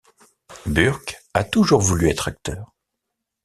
[0.65, 2.73] Burke a toujours voulu être acteur.